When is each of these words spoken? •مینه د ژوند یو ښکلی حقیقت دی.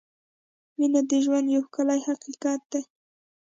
•مینه 0.77 1.01
د 1.09 1.11
ژوند 1.23 1.47
یو 1.55 1.61
ښکلی 1.67 1.99
حقیقت 2.07 2.59
دی. 2.71 2.81